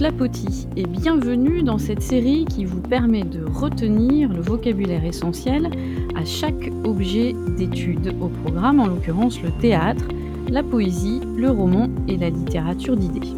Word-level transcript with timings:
clapotis 0.00 0.66
et 0.78 0.86
bienvenue 0.86 1.62
dans 1.62 1.76
cette 1.76 2.00
série 2.00 2.46
qui 2.46 2.64
vous 2.64 2.80
permet 2.80 3.22
de 3.22 3.44
retenir 3.44 4.30
le 4.30 4.40
vocabulaire 4.40 5.04
essentiel 5.04 5.68
à 6.16 6.24
chaque 6.24 6.72
objet 6.84 7.34
d'étude 7.58 8.14
au 8.18 8.28
programme, 8.28 8.80
en 8.80 8.86
l'occurrence 8.86 9.42
le 9.42 9.50
théâtre, 9.60 10.06
la 10.48 10.62
poésie, 10.62 11.20
le 11.36 11.50
roman 11.50 11.90
et 12.08 12.16
la 12.16 12.30
littérature 12.30 12.96
d'idées. 12.96 13.28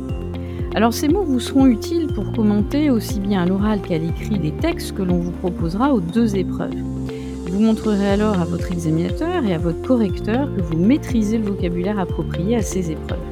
Alors 0.76 0.94
ces 0.94 1.08
mots 1.08 1.24
vous 1.24 1.40
seront 1.40 1.66
utiles 1.66 2.06
pour 2.14 2.30
commenter 2.30 2.90
aussi 2.90 3.18
bien 3.18 3.42
à 3.42 3.46
l'oral 3.46 3.80
qu'à 3.80 3.98
l'écrit 3.98 4.38
les 4.38 4.52
textes 4.52 4.92
que 4.92 5.02
l'on 5.02 5.18
vous 5.18 5.32
proposera 5.32 5.92
aux 5.92 6.00
deux 6.00 6.36
épreuves. 6.36 6.76
Vous 7.50 7.58
montrerez 7.58 8.10
alors 8.10 8.38
à 8.40 8.44
votre 8.44 8.70
examinateur 8.70 9.44
et 9.44 9.52
à 9.52 9.58
votre 9.58 9.82
correcteur 9.82 10.48
que 10.54 10.62
vous 10.62 10.78
maîtrisez 10.78 11.38
le 11.38 11.44
vocabulaire 11.44 11.98
approprié 11.98 12.54
à 12.54 12.62
ces 12.62 12.92
épreuves. 12.92 13.31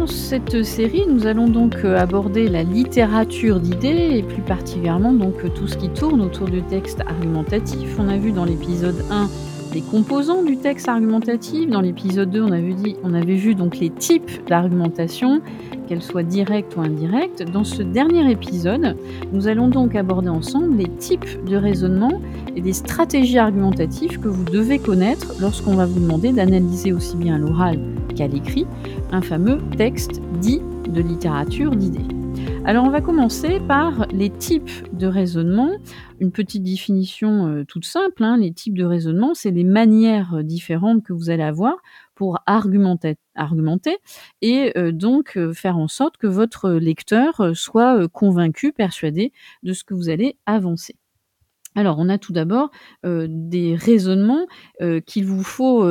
Dans 0.00 0.06
cette 0.06 0.64
série, 0.64 1.04
nous 1.06 1.26
allons 1.26 1.46
donc 1.46 1.76
euh, 1.84 1.98
aborder 1.98 2.48
la 2.48 2.62
littérature 2.62 3.60
d'idées 3.60 4.16
et 4.16 4.22
plus 4.22 4.40
particulièrement 4.40 5.12
donc 5.12 5.34
euh, 5.44 5.50
tout 5.50 5.66
ce 5.66 5.76
qui 5.76 5.90
tourne 5.90 6.22
autour 6.22 6.48
du 6.48 6.62
texte 6.62 7.02
argumentatif. 7.06 7.96
On 7.98 8.08
a 8.08 8.16
vu 8.16 8.32
dans 8.32 8.46
l'épisode 8.46 9.04
1 9.10 9.28
les 9.74 9.82
composants 9.82 10.42
du 10.42 10.56
texte 10.56 10.88
argumentatif. 10.88 11.68
Dans 11.68 11.82
l'épisode 11.82 12.30
2, 12.30 12.42
on 12.42 12.50
avait, 12.50 12.96
on 13.04 13.12
avait 13.12 13.34
vu 13.34 13.54
donc 13.54 13.78
les 13.78 13.90
types 13.90 14.30
d'argumentation, 14.48 15.42
qu'elles 15.86 16.02
soient 16.02 16.22
directes 16.22 16.76
ou 16.78 16.80
indirectes. 16.80 17.42
Dans 17.42 17.64
ce 17.64 17.82
dernier 17.82 18.32
épisode, 18.32 18.96
nous 19.34 19.48
allons 19.48 19.68
donc 19.68 19.94
aborder 19.96 20.30
ensemble 20.30 20.78
les 20.78 20.88
types 20.96 21.44
de 21.44 21.56
raisonnement 21.56 22.22
et 22.56 22.62
des 22.62 22.72
stratégies 22.72 23.38
argumentatives 23.38 24.18
que 24.18 24.28
vous 24.28 24.44
devez 24.44 24.78
connaître 24.78 25.34
lorsqu'on 25.42 25.74
va 25.74 25.84
vous 25.84 26.00
demander 26.00 26.32
d'analyser 26.32 26.94
aussi 26.94 27.18
bien 27.18 27.36
l'oral 27.36 27.78
qu'à 28.14 28.26
l'écrit 28.26 28.66
un 29.12 29.22
fameux 29.22 29.58
texte 29.76 30.20
dit 30.40 30.60
de 30.88 31.00
littérature 31.00 31.74
d'idées. 31.76 32.06
Alors 32.64 32.84
on 32.84 32.90
va 32.90 33.00
commencer 33.00 33.58
par 33.60 34.06
les 34.12 34.30
types 34.30 34.70
de 34.92 35.06
raisonnement. 35.06 35.70
Une 36.20 36.30
petite 36.30 36.62
définition 36.62 37.48
euh, 37.48 37.64
toute 37.64 37.84
simple. 37.84 38.22
hein. 38.22 38.36
Les 38.36 38.52
types 38.52 38.76
de 38.76 38.84
raisonnement, 38.84 39.34
c'est 39.34 39.50
les 39.50 39.64
manières 39.64 40.44
différentes 40.44 41.02
que 41.02 41.12
vous 41.12 41.30
allez 41.30 41.42
avoir 41.42 41.76
pour 42.14 42.38
argumenter, 42.44 43.16
et 44.42 44.72
euh, 44.76 44.92
donc 44.92 45.38
euh, 45.38 45.54
faire 45.54 45.78
en 45.78 45.88
sorte 45.88 46.18
que 46.18 46.26
votre 46.26 46.70
lecteur 46.72 47.52
soit 47.54 48.06
convaincu, 48.08 48.72
persuadé 48.72 49.32
de 49.62 49.72
ce 49.72 49.84
que 49.84 49.94
vous 49.94 50.10
allez 50.10 50.36
avancer. 50.44 50.99
Alors, 51.76 51.98
on 52.00 52.08
a 52.08 52.18
tout 52.18 52.32
d'abord 52.32 52.70
des 53.04 53.76
raisonnements 53.76 54.46
qu'il 55.06 55.24
vous 55.24 55.42
faut 55.44 55.86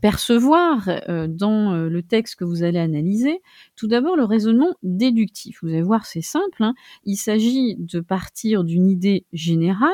percevoir 0.00 0.88
dans 1.28 1.74
le 1.88 2.02
texte 2.02 2.36
que 2.36 2.44
vous 2.44 2.64
allez 2.64 2.80
analyser. 2.80 3.40
Tout 3.76 3.86
d'abord, 3.86 4.16
le 4.16 4.24
raisonnement 4.24 4.74
déductif. 4.82 5.60
Vous 5.62 5.68
allez 5.68 5.82
voir, 5.82 6.04
c'est 6.04 6.20
simple. 6.20 6.62
hein. 6.64 6.74
Il 7.04 7.16
s'agit 7.16 7.76
de 7.78 8.00
partir 8.00 8.64
d'une 8.64 8.90
idée 8.90 9.24
générale, 9.32 9.92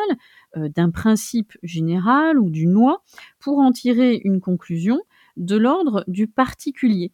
d'un 0.56 0.90
principe 0.90 1.52
général 1.62 2.38
ou 2.38 2.48
d'une 2.48 2.72
loi, 2.72 3.02
pour 3.40 3.58
en 3.58 3.72
tirer 3.72 4.20
une 4.24 4.40
conclusion 4.40 5.00
de 5.36 5.56
l'ordre 5.56 6.02
du 6.08 6.28
particulier. 6.28 7.12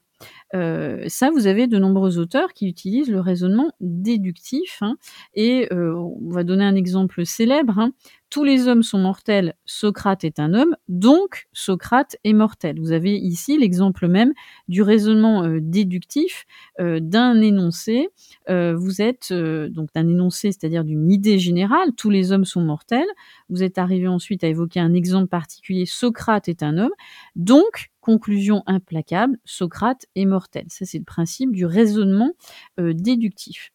Euh, 0.54 1.04
ça, 1.08 1.30
vous 1.30 1.46
avez 1.46 1.66
de 1.66 1.78
nombreux 1.78 2.18
auteurs 2.18 2.52
qui 2.52 2.68
utilisent 2.68 3.10
le 3.10 3.20
raisonnement 3.20 3.70
déductif. 3.80 4.78
hein, 4.80 4.96
et 5.34 5.68
euh, 5.72 5.94
on 5.96 6.30
va 6.30 6.44
donner 6.44 6.64
un 6.64 6.74
exemple 6.76 7.24
célèbre. 7.26 7.78
hein. 7.78 7.92
Tous 8.28 8.42
les 8.42 8.66
hommes 8.66 8.82
sont 8.82 8.98
mortels, 8.98 9.54
Socrate 9.66 10.24
est 10.24 10.40
un 10.40 10.52
homme, 10.52 10.76
donc 10.88 11.46
Socrate 11.52 12.16
est 12.24 12.32
mortel. 12.32 12.80
Vous 12.80 12.90
avez 12.90 13.16
ici 13.16 13.56
l'exemple 13.56 14.08
même 14.08 14.32
du 14.66 14.82
raisonnement 14.82 15.44
euh, 15.44 15.60
déductif 15.62 16.44
euh, 16.80 16.98
d'un 17.00 17.40
énoncé. 17.40 18.08
Euh, 18.50 18.74
vous 18.76 19.00
êtes 19.00 19.32
donc 19.32 19.90
d'un 19.94 20.08
énoncé, 20.08 20.50
c'est-à-dire 20.50 20.82
d'une 20.82 21.10
idée 21.10 21.38
générale, 21.38 21.92
tous 21.96 22.10
les 22.10 22.32
hommes 22.32 22.44
sont 22.44 22.62
mortels. 22.62 23.08
Vous 23.48 23.62
êtes 23.62 23.78
arrivé 23.78 24.08
ensuite 24.08 24.42
à 24.42 24.48
évoquer 24.48 24.80
un 24.80 24.92
exemple 24.92 25.28
particulier, 25.28 25.86
Socrate 25.86 26.48
est 26.48 26.64
un 26.64 26.78
homme, 26.78 26.94
donc 27.36 27.90
conclusion 28.00 28.64
implacable, 28.66 29.38
Socrate 29.44 30.06
est 30.16 30.26
mortel. 30.26 30.64
Ça, 30.68 30.84
c'est 30.84 30.98
le 30.98 31.04
principe 31.04 31.52
du 31.52 31.64
raisonnement 31.64 32.32
déductif. 32.78 33.72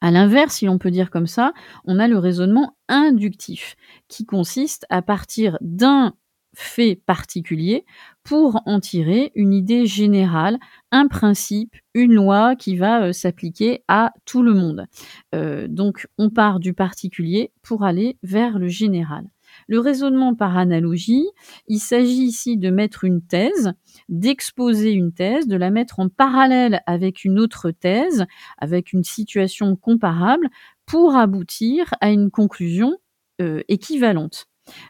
À 0.00 0.10
l'inverse, 0.10 0.56
si 0.56 0.66
l'on 0.66 0.78
peut 0.78 0.90
dire 0.90 1.10
comme 1.10 1.26
ça, 1.26 1.52
on 1.84 1.98
a 1.98 2.08
le 2.08 2.18
raisonnement 2.18 2.76
inductif, 2.88 3.76
qui 4.08 4.26
consiste 4.26 4.86
à 4.90 5.02
partir 5.02 5.58
d'un 5.60 6.14
fait 6.56 6.96
particulier 7.06 7.84
pour 8.24 8.62
en 8.64 8.80
tirer 8.80 9.30
une 9.34 9.52
idée 9.52 9.86
générale, 9.86 10.58
un 10.90 11.06
principe, 11.06 11.76
une 11.94 12.14
loi 12.14 12.56
qui 12.56 12.76
va 12.76 13.04
euh, 13.04 13.12
s'appliquer 13.12 13.84
à 13.88 14.12
tout 14.24 14.42
le 14.42 14.54
monde. 14.54 14.86
Euh, 15.34 15.68
donc 15.68 16.06
on 16.16 16.30
part 16.30 16.58
du 16.58 16.72
particulier 16.72 17.52
pour 17.62 17.84
aller 17.84 18.18
vers 18.22 18.58
le 18.58 18.68
général. 18.68 19.26
Le 19.68 19.80
raisonnement 19.80 20.34
par 20.34 20.56
analogie, 20.56 21.26
il 21.68 21.78
s'agit 21.78 22.24
ici 22.24 22.56
de 22.56 22.70
mettre 22.70 23.04
une 23.04 23.22
thèse, 23.22 23.72
d'exposer 24.08 24.92
une 24.92 25.12
thèse, 25.12 25.46
de 25.46 25.56
la 25.56 25.70
mettre 25.70 26.00
en 26.00 26.08
parallèle 26.08 26.82
avec 26.86 27.24
une 27.24 27.38
autre 27.38 27.70
thèse, 27.70 28.26
avec 28.58 28.92
une 28.92 29.04
situation 29.04 29.76
comparable, 29.76 30.48
pour 30.86 31.16
aboutir 31.16 31.92
à 32.00 32.10
une 32.10 32.30
conclusion 32.30 32.96
euh, 33.42 33.62
équivalente. 33.68 34.46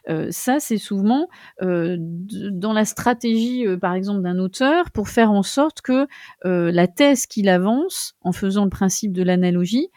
Euh, 0.09 0.27
ça, 0.31 0.59
c'est 0.59 0.77
souvent 0.77 1.27
euh, 1.61 1.97
dans 1.99 2.73
la 2.73 2.85
stratégie, 2.85 3.65
par 3.79 3.93
exemple, 3.93 4.21
d'un 4.21 4.39
auteur 4.39 4.89
pour 4.91 5.09
faire 5.09 5.31
en 5.31 5.43
sorte 5.43 5.81
que 5.81 6.07
la 6.43 6.87
thèse 6.87 7.25
qu'il 7.27 7.49
avance, 7.49 8.15
en 8.21 8.31
faisant 8.31 8.63
le 8.63 8.69
principe 8.69 9.11
de 9.11 9.21
l'analogie, 9.21 9.89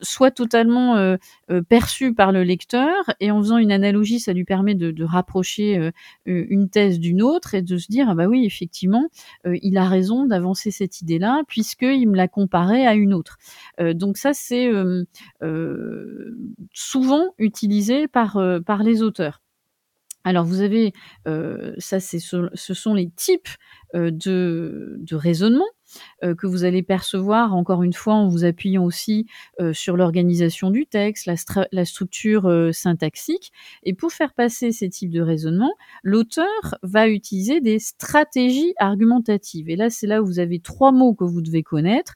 soit 0.00 0.30
totalement 0.30 0.96
euh, 0.96 1.16
euh, 1.50 1.62
perçue 1.62 2.14
par 2.14 2.32
le 2.32 2.42
lecteur 2.42 2.94
et 3.20 3.30
en 3.30 3.38
faisant 3.40 3.58
une 3.58 3.72
analogie, 3.72 4.20
ça 4.20 4.32
lui 4.32 4.44
permet 4.44 4.74
de, 4.74 5.04
rapprocher 5.04 5.78
euh, 5.78 5.90
une 6.26 6.68
thèse 6.68 6.98
d'une 7.00 7.22
autre 7.22 7.54
et 7.54 7.62
de 7.62 7.76
se 7.76 7.88
dire 7.90 8.06
ah 8.08 8.14
bah 8.14 8.26
oui 8.26 8.46
effectivement 8.46 9.08
il 9.44 9.76
a 9.76 9.88
raison 9.88 10.26
d'avancer 10.26 10.70
cette 10.70 11.00
idée-là 11.00 11.42
puisqu'il 11.48 12.08
me 12.08 12.16
l'a 12.16 12.28
comparée 12.28 12.86
à 12.86 12.94
une 12.94 13.12
autre. 13.12 13.38
Donc 13.80 14.16
ça 14.16 14.32
c'est 14.32 14.70
souvent 16.72 17.34
utilisé 17.38 18.06
par, 18.06 18.38
les 18.84 19.02
auteurs. 19.02 19.42
Alors 20.24 20.44
vous 20.44 20.60
avez, 20.60 20.92
ça 21.78 21.98
c'est 21.98 22.20
ce, 22.20 22.74
sont 22.74 22.94
les 22.94 23.10
types 23.10 23.48
de, 23.94 24.96
de 24.98 25.16
raisonnement 25.16 25.68
que 26.22 26.46
vous 26.46 26.64
allez 26.64 26.82
percevoir 26.82 27.54
encore 27.54 27.82
une 27.82 27.92
fois 27.92 28.14
en 28.14 28.28
vous 28.28 28.44
appuyant 28.44 28.84
aussi 28.84 29.26
euh, 29.60 29.72
sur 29.72 29.96
l'organisation 29.96 30.70
du 30.70 30.86
texte, 30.86 31.26
la, 31.26 31.84
structure 31.84 32.46
euh, 32.46 32.72
syntaxique. 32.72 33.52
Et 33.82 33.94
pour 33.94 34.12
faire 34.12 34.34
passer 34.34 34.72
ces 34.72 34.88
types 34.88 35.10
de 35.10 35.20
raisonnement, 35.20 35.72
l'auteur 36.02 36.76
va 36.82 37.08
utiliser 37.08 37.60
des 37.60 37.78
stratégies 37.78 38.74
argumentatives. 38.78 39.68
Et 39.68 39.76
là 39.76 39.90
c'est 39.90 40.06
là 40.06 40.22
où 40.22 40.26
vous 40.26 40.38
avez 40.38 40.60
trois 40.60 40.92
mots 40.92 41.14
que 41.14 41.24
vous 41.24 41.42
devez 41.42 41.62
connaître 41.62 42.14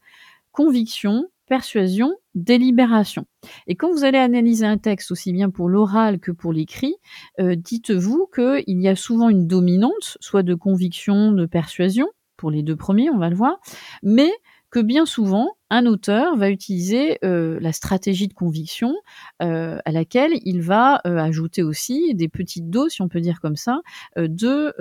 conviction, 0.53 1.27
persuasion, 1.47 2.15
délibération. 2.35 3.27
Et 3.67 3.77
quand 3.77 3.93
vous 3.93 4.05
allez 4.05 4.19
analyser 4.19 4.65
un 4.67 4.79
texte 4.79 5.11
aussi 5.11 5.33
bien 5.33 5.51
pour 5.51 5.69
l'oral 5.69 6.19
que 6.19 6.33
pour 6.33 6.53
l'écrit, 6.53 6.95
euh, 7.41 7.55
dites-vous 7.57 8.29
qu'il 8.35 8.81
y 8.81 8.89
a 8.89 8.97
souvent 8.97 9.29
une 9.29 9.47
dominante, 9.47 10.17
soit 10.21 10.43
de 10.43 10.55
conviction, 10.55 11.33
de 11.33 11.45
persuasion, 11.47 12.09
pour 12.37 12.51
les 12.51 12.63
deux 12.63 12.77
premiers, 12.77 13.11
on 13.11 13.19
va 13.19 13.31
le 13.31 13.37
voir, 13.37 13.59
mais 14.03 14.33
que 14.71 14.81
bien 14.81 15.07
souvent, 15.07 15.57
un 15.71 15.87
auteur 15.87 16.37
va 16.37 16.51
utiliser 16.51 17.19
euh, 17.25 17.59
la 17.61 17.73
stratégie 17.73 18.29
de 18.29 18.35
conviction 18.35 18.95
euh, 19.43 19.79
à 19.85 19.93
laquelle 19.93 20.33
il 20.45 20.61
va 20.61 21.01
euh, 21.07 21.19
ajouter 21.19 21.63
aussi 21.63 22.15
des 22.15 22.29
petites 22.29 22.69
doses, 22.69 22.93
si 22.93 23.03
on 23.03 23.09
peut 23.09 23.21
dire 23.21 23.41
comme 23.41 23.57
ça, 23.57 23.81
de, 24.17 24.75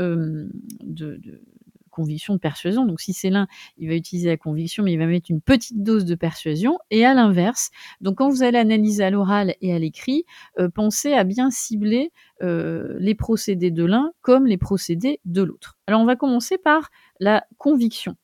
de 0.82 1.20
conviction, 1.96 2.34
de 2.34 2.40
persuasion. 2.40 2.86
Donc 2.86 3.00
si 3.00 3.14
c'est 3.14 3.30
l'un, 3.30 3.48
il 3.78 3.88
va 3.88 3.96
utiliser 3.96 4.30
la 4.30 4.38
conviction, 4.38 4.84
mais 4.84 4.94
il 4.94 5.00
va 5.00 5.08
mettre 5.08 5.32
une 5.32 5.42
petite 5.42 5.82
dose 5.82 6.06
de 6.06 6.16
persuasion. 6.16 6.78
Et 6.92 7.06
à 7.06 7.14
l'inverse, 7.14 7.72
donc 8.02 8.18
quand 8.18 8.30
vous 8.30 8.44
allez 8.44 8.60
analyser 8.60 9.04
à 9.04 9.10
l'oral 9.10 9.56
et 9.62 9.74
à 9.74 9.80
l'écrit, 9.80 10.26
euh, 10.60 10.70
pensez 10.70 11.14
à 11.14 11.24
bien 11.24 11.50
cibler 11.50 12.12
euh, 12.44 12.96
les 13.00 13.16
procédés 13.16 13.72
de 13.72 13.86
l'un 13.86 14.12
comme 14.22 14.46
les 14.46 14.58
procédés 14.58 15.22
de 15.26 15.42
l'autre. 15.42 15.78
Alors 15.88 16.02
on 16.02 16.06
va 16.06 16.16
commencer 16.16 16.58
par 16.58 16.90
la 17.20 17.46
conviction. 17.58 18.16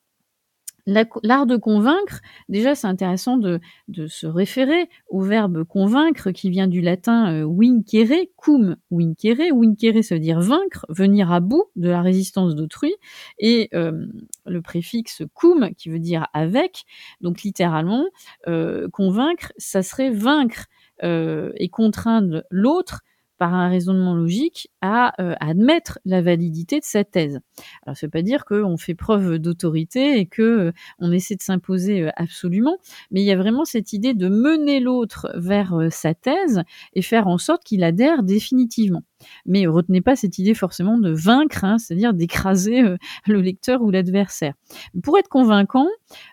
La- 0.86 1.04
L'art 1.22 1.46
de 1.46 1.56
convaincre, 1.56 2.20
déjà 2.48 2.74
c'est 2.74 2.88
intéressant 2.88 3.36
de, 3.36 3.60
se 4.08 4.26
référer 4.26 4.88
au 5.08 5.20
verbe 5.20 5.62
convaincre 5.62 6.32
qui 6.32 6.50
vient 6.50 6.66
du 6.66 6.80
latin 6.80 7.32
euh, 7.32 8.26
cum 8.36 8.76
vincere. 8.90 9.54
Vincere 9.54 10.02
ça 10.02 10.16
veut 10.16 10.20
dire 10.20 10.40
vaincre, 10.40 10.84
venir 10.88 11.30
à 11.30 11.38
bout 11.38 11.64
de 11.76 11.88
la 11.88 12.02
résistance 12.02 12.56
d'autrui, 12.56 12.92
et 13.38 13.68
euh, 13.74 14.06
le 14.44 14.60
préfixe 14.60 15.22
cum 15.34 15.70
qui 15.76 15.88
veut 15.88 16.00
dire 16.00 16.26
avec. 16.34 16.84
Donc 17.20 17.42
littéralement, 17.42 18.04
euh, 18.48 18.88
convaincre, 18.90 19.52
ça 19.58 19.82
serait 19.84 20.10
vaincre 20.10 20.66
euh, 21.04 21.52
et 21.56 21.68
contraindre 21.68 22.42
l'autre 22.50 23.02
par 23.42 23.54
un 23.54 23.68
raisonnement 23.68 24.14
logique, 24.14 24.70
à, 24.82 25.20
euh, 25.20 25.34
admettre 25.40 25.98
la 26.04 26.22
validité 26.22 26.78
de 26.78 26.84
cette 26.84 27.10
thèse. 27.10 27.40
Alors 27.84 27.96
ça 27.96 28.06
veut 28.06 28.10
pas 28.12 28.22
dire 28.22 28.44
qu'on 28.44 28.76
fait 28.76 28.94
preuve 28.94 29.40
d'autorité 29.40 30.20
et 30.20 30.26
que, 30.26 30.42
euh, 30.42 30.72
on 31.00 31.10
essaie 31.10 31.34
de 31.34 31.42
s'imposer, 31.42 32.08
absolument, 32.14 32.76
mais 33.10 33.20
il 33.20 33.24
y 33.24 33.32
a 33.32 33.36
vraiment 33.36 33.64
cette 33.64 33.92
idée 33.92 34.14
de 34.14 34.28
mener 34.28 34.78
l'autre 34.78 35.28
vers, 35.34 35.74
sa 35.90 36.14
thèse 36.14 36.62
et 36.94 37.02
faire 37.02 37.26
en 37.26 37.36
sorte 37.36 37.64
qu'il 37.64 37.82
adhère 37.82 38.22
définitivement. 38.22 39.02
Mais 39.44 39.66
retenez 39.66 40.02
pas 40.02 40.14
cette 40.14 40.38
idée 40.38 40.54
forcément 40.54 40.96
de 40.96 41.10
vaincre, 41.10 41.64
hein, 41.64 41.78
c'est-à-dire 41.78 42.14
d'écraser, 42.14 42.80
le 43.26 43.40
lecteur 43.40 43.82
ou 43.82 43.90
l'adversaire. 43.90 44.54
Pour 45.02 45.18
être 45.18 45.28
convaincant, 45.28 45.88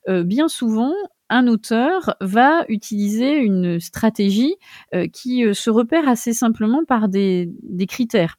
bien 0.07 0.47
souvent, 0.47 0.93
un 1.29 1.47
auteur 1.47 2.15
va 2.21 2.65
utiliser 2.67 3.37
une 3.37 3.79
stratégie 3.79 4.55
euh, 4.93 5.07
qui 5.07 5.45
euh, 5.45 5.53
se 5.53 5.69
repère 5.69 6.07
assez 6.07 6.33
simplement 6.33 6.83
par 6.87 7.07
des, 7.07 7.49
des 7.63 7.85
critères 7.85 8.35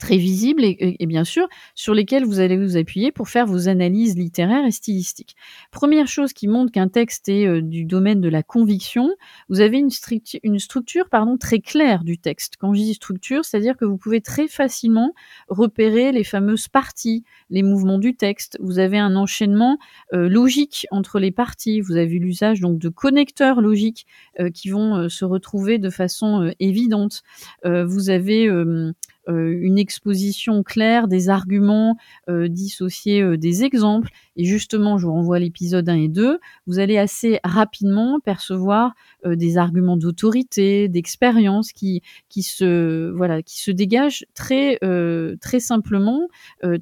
très 0.00 0.16
visibles 0.16 0.64
et, 0.64 1.06
bien 1.06 1.24
sûr 1.24 1.46
sur 1.74 1.94
lesquels 1.94 2.24
vous 2.24 2.40
allez 2.40 2.56
vous 2.56 2.76
appuyer 2.76 3.12
pour 3.12 3.28
faire 3.28 3.46
vos 3.46 3.68
analyses 3.68 4.16
littéraires 4.16 4.64
et 4.64 4.70
stylistiques. 4.70 5.36
Première 5.70 6.08
chose 6.08 6.32
qui 6.32 6.48
montre 6.48 6.72
qu'un 6.72 6.88
texte 6.88 7.28
est 7.28 7.46
euh, 7.46 7.60
du 7.60 7.84
domaine 7.84 8.20
de 8.20 8.28
la 8.28 8.42
conviction, 8.42 9.10
vous 9.48 9.60
avez 9.60 9.78
une, 9.78 9.90
une 10.42 10.58
structure 10.58 11.08
pardon, 11.08 11.36
très 11.36 11.60
claire 11.60 12.02
du 12.02 12.18
texte. 12.18 12.54
Quand 12.58 12.72
je 12.72 12.80
dis 12.80 12.94
structure, 12.94 13.44
c'est-à-dire 13.44 13.76
que 13.76 13.84
vous 13.84 13.98
pouvez 13.98 14.20
très 14.20 14.48
facilement 14.48 15.12
repérer 15.48 16.12
les 16.12 16.24
fameuses 16.24 16.68
parties, 16.68 17.24
les 17.50 17.62
mouvements 17.62 17.98
du 17.98 18.16
texte. 18.16 18.56
Vous 18.60 18.78
avez 18.78 18.98
un 18.98 19.14
enchaînement 19.16 19.78
euh, 20.14 20.28
logique 20.28 20.86
entre 20.90 21.20
les 21.20 21.30
parties. 21.30 21.80
Vous 21.80 21.96
avez 21.96 22.18
l'usage 22.18 22.60
donc 22.60 22.78
de 22.78 22.88
connecteurs 22.88 23.60
logiques 23.60 24.06
euh, 24.40 24.50
qui 24.50 24.70
vont 24.70 25.08
se 25.10 25.24
retrouver 25.26 25.78
de 25.78 25.90
façon 25.90 26.52
évidente. 26.58 27.22
vous 27.64 28.08
avez 28.08 28.48
une 29.28 29.78
exposition 29.78 30.62
claire 30.62 31.08
des 31.08 31.28
arguments 31.28 31.96
euh, 32.28 32.48
dissociés 32.48 33.22
euh, 33.22 33.36
des 33.36 33.64
exemples. 33.64 34.10
Et 34.36 34.44
justement, 34.44 34.98
je 34.98 35.06
vous 35.06 35.12
renvoie 35.12 35.36
à 35.36 35.38
l'épisode 35.38 35.88
1 35.88 35.94
et 35.96 36.08
2, 36.08 36.38
vous 36.66 36.78
allez 36.78 36.98
assez 36.98 37.40
rapidement 37.44 38.20
percevoir 38.20 38.94
des 39.26 39.58
arguments 39.58 39.98
d'autorité, 39.98 40.88
d'expérience 40.88 41.72
qui, 41.72 42.00
qui, 42.30 42.42
se, 42.42 43.10
voilà, 43.10 43.42
qui 43.42 43.60
se 43.60 43.70
dégagent 43.70 44.24
très, 44.34 44.78
très 45.40 45.60
simplement, 45.60 46.28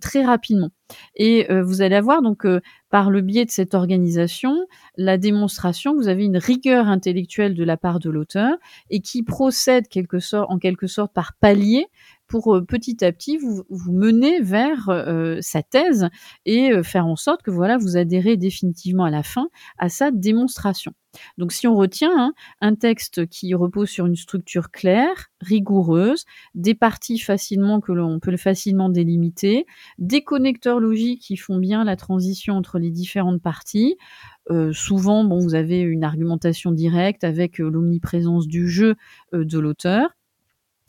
très 0.00 0.24
rapidement. 0.24 0.70
Et 1.16 1.48
vous 1.62 1.82
allez 1.82 1.96
avoir 1.96 2.22
donc 2.22 2.46
par 2.90 3.10
le 3.10 3.22
biais 3.22 3.44
de 3.44 3.50
cette 3.50 3.74
organisation 3.74 4.56
la 4.96 5.18
démonstration 5.18 5.94
vous 5.94 6.08
avez 6.08 6.24
une 6.24 6.38
rigueur 6.38 6.88
intellectuelle 6.88 7.54
de 7.54 7.64
la 7.64 7.76
part 7.76 7.98
de 7.98 8.08
l'auteur 8.08 8.56
et 8.88 9.00
qui 9.00 9.22
procède 9.22 9.88
quelque 9.88 10.18
sorte, 10.18 10.50
en 10.50 10.58
quelque 10.58 10.86
sorte 10.86 11.12
par 11.12 11.34
palier 11.34 11.86
pour 12.28 12.54
euh, 12.54 12.62
petit 12.62 13.04
à 13.04 13.12
petit 13.12 13.36
vous, 13.38 13.64
vous 13.68 13.92
mener 13.92 14.40
vers 14.40 14.88
euh, 14.88 15.38
sa 15.40 15.62
thèse 15.62 16.08
et 16.44 16.70
euh, 16.70 16.82
faire 16.82 17.06
en 17.06 17.16
sorte 17.16 17.42
que 17.42 17.50
voilà 17.50 17.78
vous 17.78 17.96
adhérez 17.96 18.36
définitivement 18.36 19.04
à 19.04 19.10
la 19.10 19.22
fin 19.22 19.48
à 19.78 19.88
sa 19.88 20.10
démonstration. 20.10 20.92
Donc 21.38 21.52
si 21.52 21.66
on 21.66 21.74
retient 21.74 22.12
hein, 22.14 22.32
un 22.60 22.74
texte 22.74 23.26
qui 23.26 23.54
repose 23.54 23.88
sur 23.88 24.06
une 24.06 24.14
structure 24.14 24.70
claire, 24.70 25.30
rigoureuse, 25.40 26.24
des 26.54 26.74
parties 26.74 27.18
facilement 27.18 27.80
que 27.80 27.92
l'on 27.92 28.20
peut 28.20 28.36
facilement 28.36 28.90
délimiter, 28.90 29.64
des 29.96 30.22
connecteurs 30.22 30.80
logiques 30.80 31.22
qui 31.22 31.36
font 31.36 31.56
bien 31.56 31.82
la 31.82 31.96
transition 31.96 32.54
entre 32.54 32.78
les 32.78 32.90
différentes 32.90 33.40
parties, 33.40 33.96
souvent, 34.72 35.24
bon, 35.24 35.40
vous 35.40 35.54
avez 35.54 35.80
une 35.80 36.04
argumentation 36.04 36.72
directe 36.72 37.22
avec 37.22 37.58
l'omniprésence 37.58 38.46
du 38.46 38.68
jeu 38.68 38.94
de 39.32 39.58
l'auteur 39.58 40.17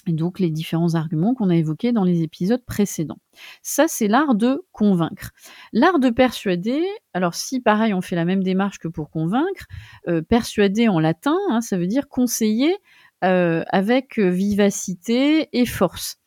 et 0.08 0.14
donc 0.14 0.40
les 0.40 0.50
différents 0.50 0.96
arguments 0.96 1.34
qu'on 1.34 1.50
a 1.50 1.56
évoqués 1.56 1.92
dans 1.92 2.04
les 2.04 2.24
épisodes 2.24 2.64
précédents. 2.66 3.20
Ça, 3.62 3.88
c'est 3.88 4.08
l'art 4.08 4.36
de 4.36 4.64
convaincre. 4.72 5.32
L'art 5.74 6.00
de 6.00 6.10
persuader, 6.10 6.84
alors 7.14 7.36
si 7.36 7.60
pareil 7.60 7.94
on 7.94 8.02
fait 8.02 8.16
la 8.16 8.26
même 8.26 8.44
démarche 8.44 8.80
que 8.80 8.88
pour 8.88 9.10
convaincre, 9.10 9.66
euh, 10.08 10.22
persuader 10.22 10.88
en 10.88 11.00
latin, 11.00 11.38
hein, 11.50 11.62
ça 11.62 11.78
veut 11.78 11.88
dire 11.88 12.08
conseiller 12.08 12.76
euh, 13.24 13.64
avec 13.70 14.18
vivacité 14.18 15.50
et 15.52 15.66
force. 15.66 16.19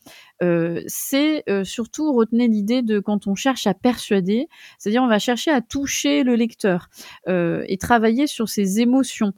Euh, 0.43 0.83
c'est 0.87 1.45
euh, 1.49 1.65
surtout 1.65 2.13
retenez 2.13 2.49
l'idée 2.49 2.83
de 2.83 2.99
quand 2.99 3.27
on 3.27 3.35
cherche 3.35 3.67
à 3.67 3.75
persuader, 3.75 4.49
c'est-à-dire 4.79 5.03
on 5.03 5.09
va 5.09 5.19
chercher 5.19 5.51
à 5.51 5.61
toucher 5.61 6.25
le 6.25 6.35
lecteur 6.35 6.89
euh, 7.29 7.65
et 7.69 7.79
travailler 7.79 8.27
sur 8.27 8.49
ses 8.49 8.81
émotions 8.81 9.33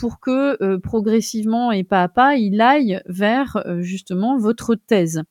pour 0.00 0.20
que 0.20 0.76
progressivement 0.76 1.72
et 1.72 1.84
pas 1.84 2.02
à 2.02 2.08
pas 2.08 2.36
il 2.36 2.60
aille 2.60 3.00
vers 3.06 3.62
justement 3.80 4.36
votre 4.36 4.74
thèse. 4.74 5.22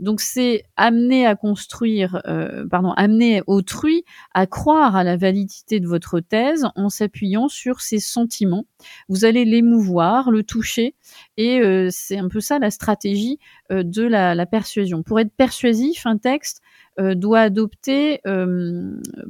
Donc 0.00 0.20
c'est 0.20 0.64
amener 0.76 1.26
à 1.26 1.36
construire, 1.36 2.20
euh, 2.26 2.66
pardon, 2.68 2.92
amener 2.92 3.42
autrui 3.46 4.04
à 4.32 4.46
croire 4.46 4.96
à 4.96 5.04
la 5.04 5.16
validité 5.16 5.80
de 5.80 5.86
votre 5.86 6.20
thèse 6.20 6.66
en 6.76 6.88
s'appuyant 6.88 7.48
sur 7.48 7.80
ses 7.80 7.98
sentiments. 7.98 8.66
Vous 9.08 9.24
allez 9.24 9.44
l'émouvoir, 9.44 10.30
le 10.30 10.42
toucher, 10.42 10.94
et 11.36 11.60
euh, 11.60 11.88
c'est 11.90 12.18
un 12.18 12.28
peu 12.28 12.40
ça 12.40 12.58
la 12.58 12.70
stratégie 12.70 13.38
euh, 13.70 13.82
de 13.82 14.02
la, 14.02 14.46
persuasion. 14.46 15.02
Pour 15.02 15.20
être 15.20 15.32
persuasif, 15.34 16.06
un 16.06 16.18
texte 16.18 16.60
doit 16.96 17.40
adopter 17.40 18.20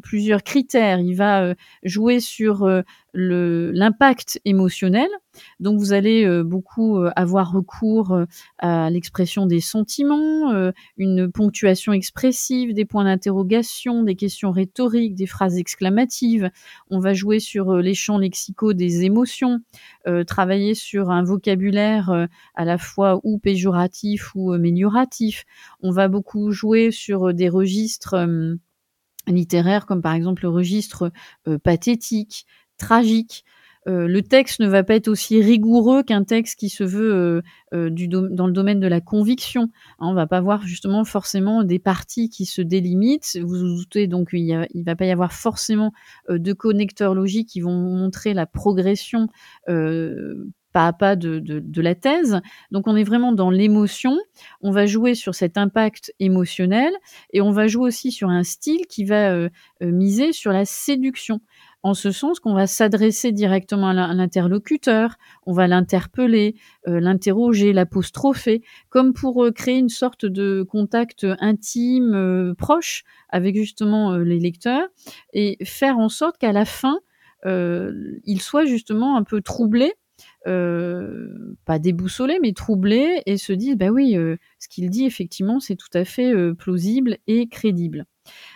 plusieurs 0.03 0.43
critères. 0.43 0.99
Il 0.99 1.15
va 1.15 1.55
jouer 1.83 2.21
sur 2.21 2.69
l'impact 3.15 4.41
émotionnel. 4.45 5.09
Donc 5.59 5.79
vous 5.79 5.93
allez 5.93 6.43
beaucoup 6.45 6.99
avoir 7.17 7.53
recours 7.53 8.17
à 8.59 8.89
l'expression 8.91 9.47
des 9.47 9.61
sentiments, 9.61 10.73
une 10.97 11.31
ponctuation 11.31 11.93
expressive, 11.93 12.73
des 12.73 12.85
points 12.85 13.05
d'interrogation, 13.05 14.05
des 14.05 14.15
questions 14.15 14.53
rhétoriques, 14.53 15.17
des 15.17 15.27
phrases 15.27 15.59
exclamatives. 15.59 16.51
On 16.89 17.01
va 17.01 17.15
jouer 17.15 17.41
sur 17.41 17.77
les 17.77 17.95
champs 17.95 18.19
lexicaux 18.19 18.75
des 18.75 19.05
émotions, 19.05 19.61
travailler 20.27 20.75
sur 20.75 21.11
un 21.11 21.25
vocabulaire 21.25 22.29
à 22.55 22.65
la 22.65 22.79
fois 22.79 23.21
ou 23.25 23.39
péjoratif 23.39 24.35
ou 24.35 24.53
amélioratif. 24.53 25.45
On 25.81 25.91
va 25.91 26.09
beaucoup 26.09 26.51
jouer 26.51 26.91
sur 26.91 27.35
des 27.35 27.49
registres 27.49 28.15
euh, 28.15 28.55
littéraires 29.27 29.87
comme 29.87 30.03
par 30.03 30.15
exemple 30.15 30.43
le 30.43 30.51
registre 30.51 31.11
euh, 31.49 31.59
pathétique, 31.59 32.47
tragique. 32.79 33.45
Euh, 33.87 34.09
le 34.09 34.23
texte 34.23 34.61
ne 34.61 34.67
va 34.67 34.83
pas 34.83 34.95
être 34.95 35.09
aussi 35.09 35.43
rigoureux 35.43 36.03
qu'un 36.03 36.25
texte 36.25 36.59
qui 36.59 36.71
se 36.71 36.85
veut 36.85 37.43
du 37.73 38.09
dans 38.09 38.47
le 38.47 38.53
domaine 38.53 38.81
de 38.81 38.87
la 38.87 39.03
conviction. 39.03 39.65
Hein, 39.99 40.09
on 40.09 40.15
va 40.15 40.27
pas 40.27 40.41
voir 40.41 40.67
justement 40.67 41.05
forcément 41.05 41.65
des 41.65 41.79
parties 41.79 42.31
qui 42.31 42.47
se 42.47 42.63
délimitent. 42.63 43.39
Vous 43.43 43.59
vous 43.59 43.77
doutez 43.77 44.07
donc 44.07 44.31
il, 44.33 44.39
y 44.41 44.83
va 44.83 44.97
pas 44.97 45.05
y 45.05 45.11
avoir 45.11 45.33
forcément 45.33 45.93
de 46.31 46.53
connecteurs 46.55 47.15
logiques 47.15 47.51
qui 47.51 47.61
vont 47.61 47.75
montrer 47.75 48.33
la 48.33 48.47
progression 48.47 49.29
pas 50.75 50.89
à 50.89 50.93
pas 50.93 51.17
de, 51.17 51.39
de, 51.39 51.81
la 51.81 51.95
thèse. 51.95 52.41
Donc 52.73 52.89
on 52.89 52.97
est 52.97 53.05
vraiment 53.05 53.33
dans 53.33 53.49
l'émotion, 53.49 54.19
on 54.61 54.73
va 54.73 54.87
jouer 54.87 55.15
sur 55.15 55.35
cet 55.35 55.57
impact 55.57 56.13
émotionnel 56.19 56.93
et 57.33 57.41
on 57.41 57.53
va 57.53 57.69
jouer 57.69 57.87
aussi 57.87 58.11
sur 58.11 58.29
un 58.29 58.43
style 58.43 58.87
qui 58.87 59.05
va 59.05 59.31
euh, 59.31 59.49
euh, 59.83 59.93
miser 59.93 60.33
sur 60.33 60.53
la 60.53 60.65
séduction. 60.65 61.41
En 61.85 61.95
ce 61.95 62.11
sens 62.11 62.41
qu'on 62.41 62.55
va 62.55 62.67
s'adresser 62.67 63.31
directement 63.31 63.91
à 63.91 64.15
l'interlocuteur, 64.15 65.17
on 65.47 65.53
va 65.53 65.69
l'interpeller, 65.69 66.57
euh, 66.89 66.99
l'interroger, 66.99 67.73
l'apostropher, 67.73 68.63
comme 68.89 69.13
pour 69.13 69.47
créer 69.55 69.79
une 69.79 69.89
sorte 69.89 70.27
de 70.27 70.65
contact 70.69 71.25
intime, 71.39 72.55
proche 72.59 73.05
avec 73.29 73.55
justement 73.55 74.17
les 74.17 74.41
lecteurs, 74.41 74.89
et 75.33 75.59
faire 75.63 75.99
en 75.99 76.09
sorte 76.09 76.39
qu'à 76.39 76.53
la 76.53 76.65
fin, 76.65 76.99
il 77.45 78.41
soit 78.41 78.65
justement 78.65 79.17
un 79.17 79.23
peu 79.23 79.43
troublé 79.43 79.93
euh, 80.47 81.57
pas 81.65 81.79
déboussolés, 81.79 82.39
mais 82.41 82.53
troublés, 82.53 83.23
et 83.27 83.37
se 83.37 83.53
disent, 83.53 83.77
bah 83.77 83.89
oui, 83.89 84.17
euh, 84.17 84.37
ce 84.59 84.69
qu'il 84.69 84.91
dit, 84.91 85.07
effectivement, 85.07 85.61
c'est 85.61 85.77
tout 85.77 85.89
à 85.95 86.05
fait 86.05 86.33
euh, 86.35 86.55
plausible 86.55 87.19
et 87.27 87.49
crédible. 87.49 88.07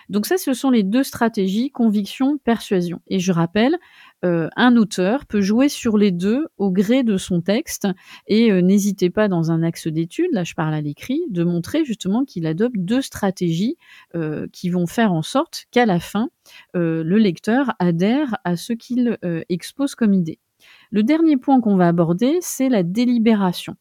Donc 0.09 0.27
ça, 0.27 0.39
ce 0.39 0.55
sont 0.55 0.71
les 0.71 0.83
deux 0.83 1.03
stratégies, 1.03 1.71
conviction, 1.71 2.39
persuasion. 2.39 3.01
Et 3.07 3.19
je 3.19 3.33
rappelle, 3.33 3.77
un 4.23 4.77
auteur 4.77 5.27
peut 5.27 5.41
jouer 5.41 5.69
sur 5.69 5.99
les 5.99 6.11
deux 6.11 6.47
au 6.57 6.71
gré 6.71 7.03
de 7.03 7.17
son 7.17 7.41
texte, 7.41 7.87
et 8.27 8.51
n'hésitez 8.63 9.11
pas 9.11 9.29
dans 9.29 9.51
un 9.51 9.63
axe 9.63 9.87
d'étude, 9.87 10.29
là 10.33 10.45
je 10.45 10.55
parle 10.55 10.75
à 10.75 10.81
l'écrit, 10.81 11.21
de 11.31 11.45
montrer 11.45 11.85
justement 11.85 12.25
qu'il 12.25 12.47
adopte 12.47 12.77
deux 12.79 13.03
stratégies 13.03 13.77
qui 14.53 14.71
vont 14.71 14.87
faire 14.87 15.13
en 15.13 15.23
sorte 15.23 15.67
qu'à 15.71 15.87
la 15.87 16.01
fin, 16.01 16.31
le 16.75 17.17
lecteur 17.17 17.75
adhère 17.79 18.37
à 18.45 18.57
ce 18.57 18.73
qu'il 18.73 19.19
expose 19.49 19.95
comme 19.95 20.15
idée. 20.15 20.39
Le 20.91 21.03
dernier 21.03 21.37
point 21.37 21.61
qu'on 21.61 21.77
va 21.77 21.89
aborder, 21.89 22.39
c'est 22.41 22.69
la 22.69 22.83
délibération. 22.83 23.77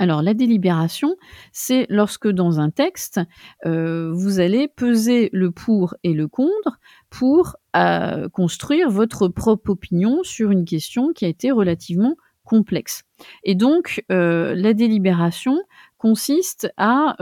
Alors 0.00 0.22
la 0.22 0.32
délibération, 0.32 1.14
c'est 1.52 1.84
lorsque 1.90 2.26
dans 2.26 2.58
un 2.58 2.70
texte, 2.70 3.20
euh, 3.66 4.10
vous 4.14 4.40
allez 4.40 4.66
peser 4.66 5.28
le 5.34 5.50
pour 5.50 5.94
et 6.02 6.14
le 6.14 6.26
contre 6.26 6.80
pour 7.10 7.56
euh, 7.76 8.30
construire 8.30 8.88
votre 8.88 9.28
propre 9.28 9.68
opinion 9.68 10.22
sur 10.22 10.50
une 10.52 10.64
question 10.64 11.12
qui 11.12 11.26
a 11.26 11.28
été 11.28 11.50
relativement 11.50 12.16
complexe. 12.44 13.02
Et 13.44 13.54
donc, 13.54 14.02
la 14.08 14.72
délibération 14.72 15.60
consiste 15.98 16.72
à 16.78 17.14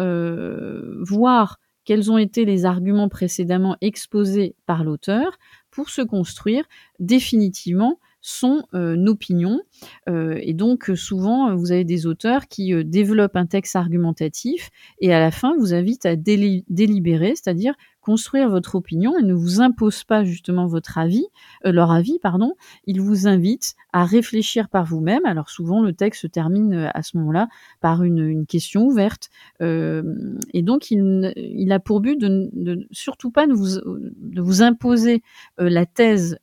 voir 1.02 1.58
quels 1.84 2.12
ont 2.12 2.18
été 2.18 2.44
les 2.44 2.64
arguments 2.64 3.08
précédemment 3.08 3.76
exposés 3.80 4.54
par 4.66 4.84
l'auteur 4.84 5.38
pour 5.70 5.90
se 5.90 6.00
construire 6.00 6.64
définitivement 7.00 7.98
son 8.28 8.62
opinion. 9.06 9.60
et 10.06 10.52
donc 10.54 10.90
souvent, 10.94 11.54
vous 11.56 11.72
avez 11.72 11.84
des 11.84 12.06
auteurs 12.06 12.46
qui 12.46 12.84
développent 12.84 13.36
un 13.36 13.46
texte 13.46 13.74
argumentatif 13.76 14.70
et 15.00 15.14
à 15.14 15.20
la 15.20 15.30
fin 15.30 15.56
vous 15.58 15.72
invitent 15.72 16.06
à 16.06 16.16
délibérer, 16.16 17.34
c'est-à-dire 17.34 17.74
construire 18.08 18.48
votre 18.48 18.74
opinion 18.74 19.18
et 19.18 19.22
ne 19.22 19.34
vous 19.34 19.60
impose 19.60 20.02
pas 20.02 20.24
justement 20.24 20.64
votre 20.64 20.96
avis, 20.96 21.26
euh, 21.66 21.72
leur 21.72 21.90
avis, 21.90 22.18
pardon. 22.18 22.54
Il 22.86 23.02
vous 23.02 23.26
invite 23.26 23.74
à 23.92 24.06
réfléchir 24.06 24.70
par 24.70 24.86
vous-même. 24.86 25.26
Alors 25.26 25.50
souvent, 25.50 25.82
le 25.82 25.92
texte 25.92 26.22
se 26.22 26.26
termine 26.26 26.72
euh, 26.72 26.88
à 26.94 27.02
ce 27.02 27.18
moment-là 27.18 27.48
par 27.82 28.04
une, 28.04 28.46
question 28.46 28.86
ouverte. 28.86 29.28
Euh, 29.60 30.38
et 30.54 30.62
donc, 30.62 30.90
il, 30.90 31.70
a 31.70 31.80
pour 31.80 32.00
but 32.00 32.18
de, 32.18 32.48
de 32.54 32.88
surtout 32.92 33.30
pas 33.30 33.46
de 33.46 33.52
vous, 33.52 33.76
de 33.76 34.40
vous 34.40 34.62
imposer 34.62 35.22
la 35.58 35.84
thèse 35.84 36.38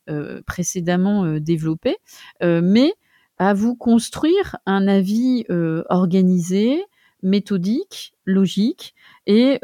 précédemment 0.46 1.40
développée, 1.40 1.96
mais 2.42 2.92
à 3.38 3.54
vous 3.54 3.74
construire 3.74 4.56
un 4.66 4.86
avis 4.86 5.44
organisé, 5.88 6.84
méthodique, 7.22 8.14
logique 8.24 8.94
et 9.26 9.58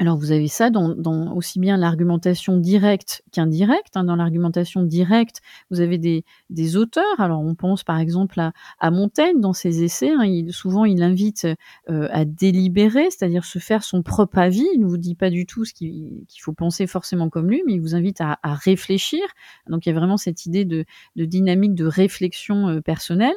alors 0.00 0.16
vous 0.16 0.30
avez 0.30 0.46
ça 0.46 0.70
dans, 0.70 1.34
aussi 1.34 1.58
bien 1.58 1.76
l'argumentation 1.76 2.56
directe 2.56 3.24
qu'indirecte. 3.32 3.96
Hein. 3.96 4.04
Dans 4.04 4.14
l'argumentation 4.14 4.84
directe, 4.84 5.40
vous 5.70 5.80
avez 5.80 5.98
des, 5.98 6.76
auteurs. 6.76 7.18
Alors 7.18 7.40
on 7.40 7.56
pense 7.56 7.82
par 7.82 7.98
exemple 7.98 8.40
à, 8.78 8.90
Montaigne 8.90 9.40
dans 9.40 9.52
ses 9.52 9.82
essais. 9.82 10.10
Hein. 10.10 10.46
Souvent 10.50 10.84
il 10.84 11.02
invite 11.02 11.48
euh, 11.90 12.08
à 12.12 12.24
délibérer, 12.24 13.10
c'est-à-dire 13.10 13.44
se 13.44 13.58
faire 13.58 13.82
son 13.82 14.02
propre 14.02 14.38
avis. 14.38 14.66
Il 14.74 14.82
ne 14.82 14.86
vous 14.86 14.98
dit 14.98 15.16
pas 15.16 15.30
du 15.30 15.46
tout 15.46 15.64
ce 15.64 15.74
qu'il 15.74 16.26
faut 16.40 16.52
penser 16.52 16.86
forcément 16.86 17.28
comme 17.28 17.50
lui, 17.50 17.62
mais 17.66 17.74
il 17.74 17.80
vous 17.80 17.96
invite 17.96 18.20
à, 18.20 18.38
réfléchir. 18.44 19.22
Donc 19.68 19.84
il 19.84 19.88
y 19.88 19.92
a 19.92 19.98
vraiment 19.98 20.16
cette 20.16 20.46
idée 20.46 20.64
de, 20.64 20.84
dynamique 21.16 21.74
de 21.74 21.86
réflexion 21.86 22.68
euh, 22.68 22.80
personnelle. 22.80 23.34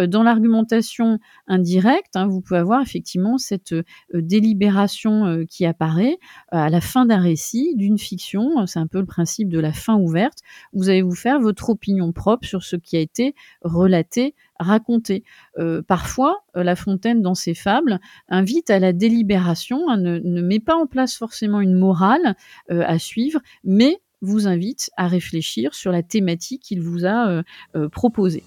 Euh, 0.00 0.08
dans 0.08 0.24
l'argumentation 0.24 1.20
indirecte, 1.46 2.16
hein, 2.16 2.26
vous 2.26 2.40
pouvez 2.40 2.58
avoir 2.58 2.82
effectivement 2.82 3.38
cette 3.38 3.74
délibération 4.12 5.44
qui 5.48 5.64
apparaît 5.64 5.91
euh, 5.98 6.16
à 6.50 6.70
la 6.70 6.80
fin 6.80 7.06
d'un 7.06 7.20
récit, 7.20 7.74
d'une 7.76 7.98
fiction, 7.98 8.66
c'est 8.66 8.78
un 8.78 8.86
peu 8.86 8.98
le 8.98 9.06
principe 9.06 9.48
de 9.48 9.58
la 9.58 9.72
fin 9.72 9.96
ouverte, 9.96 10.38
vous 10.72 10.88
allez 10.88 11.02
vous 11.02 11.14
faire 11.14 11.40
votre 11.40 11.70
opinion 11.70 12.12
propre 12.12 12.46
sur 12.46 12.62
ce 12.62 12.76
qui 12.76 12.96
a 12.96 13.00
été 13.00 13.34
relaté, 13.62 14.34
raconté. 14.58 15.24
Euh, 15.58 15.82
parfois, 15.82 16.44
euh, 16.56 16.62
La 16.62 16.76
Fontaine, 16.76 17.22
dans 17.22 17.34
ses 17.34 17.54
fables, 17.54 18.00
invite 18.28 18.70
à 18.70 18.78
la 18.78 18.92
délibération, 18.92 19.88
hein, 19.88 19.96
ne, 19.96 20.42
met 20.42 20.60
pas 20.60 20.76
en 20.76 20.86
place 20.86 21.16
forcément 21.16 21.60
une 21.60 21.74
morale 21.74 22.36
à 22.68 22.98
suivre, 22.98 23.40
mais 23.64 24.00
vous 24.20 24.46
invite 24.46 24.90
à 24.96 25.08
réfléchir 25.08 25.74
sur 25.74 25.92
la 25.92 26.02
thématique 26.02 26.62
qu'il 26.62 26.80
vous 26.80 27.06
a 27.06 27.42
proposée. 27.90 28.44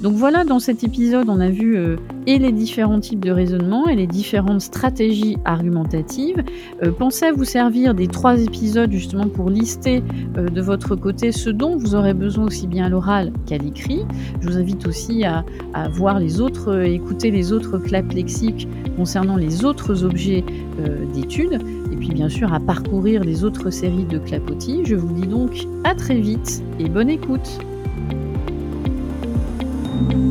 Donc 0.00 0.14
voilà, 0.14 0.44
dans 0.44 0.60
cet 0.60 0.82
épisode, 0.82 1.28
on 1.28 1.40
a 1.40 1.50
vu 1.50 1.76
euh, 1.76 1.96
et 2.26 2.38
les 2.38 2.52
différents 2.52 3.00
types 3.00 3.20
de 3.20 3.30
raisonnement 3.30 3.86
et 3.86 3.96
les 3.96 4.06
différentes 4.06 4.62
stratégies 4.62 5.36
argumentatives. 5.44 6.42
Euh, 6.82 6.90
pensez 6.90 7.26
à 7.26 7.32
vous 7.32 7.44
servir 7.44 7.94
des 7.94 8.08
trois 8.08 8.40
épisodes 8.40 8.90
justement 8.90 9.28
pour 9.28 9.50
lister 9.50 10.02
euh, 10.38 10.48
de 10.48 10.60
votre 10.62 10.96
côté 10.96 11.32
ce 11.32 11.50
dont 11.50 11.76
vous 11.76 11.94
aurez 11.94 12.14
besoin 12.14 12.46
aussi 12.46 12.66
bien 12.66 12.86
à 12.86 12.88
l'oral 12.88 13.30
qu'à 13.46 13.58
l'écrit. 13.58 14.06
Je 14.40 14.48
vous 14.48 14.56
invite 14.56 14.86
aussi 14.86 15.24
à, 15.24 15.44
voir 15.92 16.18
les 16.18 16.40
autres, 16.40 16.84
écouter 16.84 17.30
les 17.30 17.52
autres 17.52 17.78
claps 17.78 18.14
lexiques 18.14 18.68
concernant 18.96 19.36
les 19.36 19.64
autres 19.64 20.04
objets 20.04 20.44
d'études 21.14 21.60
et 21.92 21.96
puis 21.96 22.10
bien 22.10 22.28
sûr 22.28 22.52
à 22.52 22.60
parcourir 22.60 23.22
les 23.22 23.44
autres 23.44 23.70
séries 23.70 24.04
de 24.04 24.18
clapotis. 24.18 24.80
Je 24.84 24.94
vous 24.94 25.12
dis 25.12 25.26
donc 25.26 25.66
à 25.84 25.94
très 25.94 26.16
vite 26.16 26.62
et 26.78 26.88
bonne 26.88 27.08
écoute. 27.08 27.60
thank 30.08 30.12
you 30.14 30.29